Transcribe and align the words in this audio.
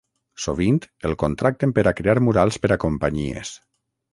Sovint 0.45 0.79
el 1.09 1.13
contracten 1.25 1.73
per 1.81 1.83
a 1.91 1.95
crear 2.01 2.17
murals 2.29 2.61
per 2.65 2.73
a 2.77 2.79
companyies. 2.85 3.57